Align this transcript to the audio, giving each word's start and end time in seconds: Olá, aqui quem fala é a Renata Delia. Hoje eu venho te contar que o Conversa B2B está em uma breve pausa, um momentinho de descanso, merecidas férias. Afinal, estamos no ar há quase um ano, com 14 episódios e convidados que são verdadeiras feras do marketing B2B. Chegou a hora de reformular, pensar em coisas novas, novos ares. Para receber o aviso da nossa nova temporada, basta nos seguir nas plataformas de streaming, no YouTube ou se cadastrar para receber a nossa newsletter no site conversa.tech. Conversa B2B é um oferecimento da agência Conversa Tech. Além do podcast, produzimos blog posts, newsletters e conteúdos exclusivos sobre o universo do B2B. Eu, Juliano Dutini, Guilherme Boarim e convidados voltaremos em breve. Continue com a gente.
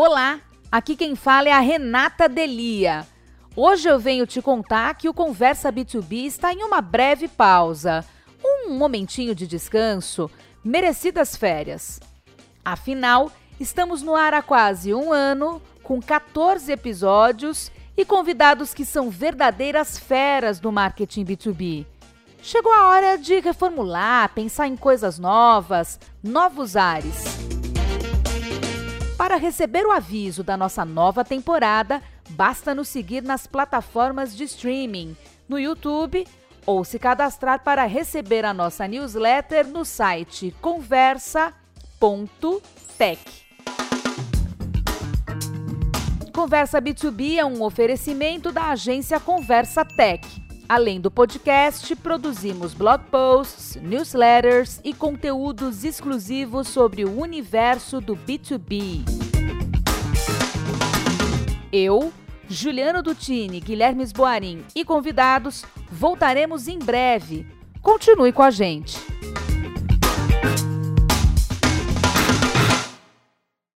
Olá, 0.00 0.38
aqui 0.70 0.94
quem 0.94 1.16
fala 1.16 1.48
é 1.48 1.52
a 1.52 1.58
Renata 1.58 2.28
Delia. 2.28 3.04
Hoje 3.56 3.88
eu 3.88 3.98
venho 3.98 4.28
te 4.28 4.40
contar 4.40 4.94
que 4.94 5.08
o 5.08 5.12
Conversa 5.12 5.72
B2B 5.72 6.24
está 6.24 6.52
em 6.52 6.62
uma 6.62 6.80
breve 6.80 7.26
pausa, 7.26 8.04
um 8.40 8.74
momentinho 8.74 9.34
de 9.34 9.44
descanso, 9.44 10.30
merecidas 10.62 11.34
férias. 11.34 11.98
Afinal, 12.64 13.32
estamos 13.58 14.00
no 14.00 14.14
ar 14.14 14.34
há 14.34 14.40
quase 14.40 14.94
um 14.94 15.12
ano, 15.12 15.60
com 15.82 16.00
14 16.00 16.70
episódios 16.70 17.72
e 17.96 18.04
convidados 18.04 18.72
que 18.72 18.84
são 18.84 19.10
verdadeiras 19.10 19.98
feras 19.98 20.60
do 20.60 20.70
marketing 20.70 21.24
B2B. 21.24 21.84
Chegou 22.40 22.72
a 22.72 22.86
hora 22.90 23.18
de 23.18 23.40
reformular, 23.40 24.32
pensar 24.32 24.68
em 24.68 24.76
coisas 24.76 25.18
novas, 25.18 25.98
novos 26.22 26.76
ares. 26.76 27.47
Para 29.28 29.36
receber 29.36 29.84
o 29.84 29.92
aviso 29.92 30.42
da 30.42 30.56
nossa 30.56 30.86
nova 30.86 31.22
temporada, 31.22 32.02
basta 32.30 32.74
nos 32.74 32.88
seguir 32.88 33.22
nas 33.22 33.46
plataformas 33.46 34.34
de 34.34 34.44
streaming, 34.44 35.14
no 35.46 35.58
YouTube 35.58 36.26
ou 36.64 36.82
se 36.82 36.98
cadastrar 36.98 37.62
para 37.62 37.84
receber 37.84 38.46
a 38.46 38.54
nossa 38.54 38.88
newsletter 38.88 39.66
no 39.66 39.84
site 39.84 40.56
conversa.tech. 40.62 41.52
Conversa 46.34 46.80
B2B 46.80 47.36
é 47.36 47.44
um 47.44 47.62
oferecimento 47.62 48.50
da 48.50 48.70
agência 48.70 49.20
Conversa 49.20 49.84
Tech. 49.84 50.47
Além 50.68 51.00
do 51.00 51.10
podcast, 51.10 51.96
produzimos 51.96 52.74
blog 52.74 53.02
posts, 53.10 53.76
newsletters 53.76 54.82
e 54.84 54.92
conteúdos 54.92 55.82
exclusivos 55.82 56.68
sobre 56.68 57.06
o 57.06 57.18
universo 57.18 58.02
do 58.02 58.14
B2B. 58.14 59.02
Eu, 61.72 62.12
Juliano 62.46 63.02
Dutini, 63.02 63.60
Guilherme 63.60 64.04
Boarim 64.14 64.62
e 64.76 64.84
convidados 64.84 65.64
voltaremos 65.90 66.68
em 66.68 66.78
breve. 66.78 67.46
Continue 67.80 68.30
com 68.30 68.42
a 68.42 68.50
gente. 68.50 68.98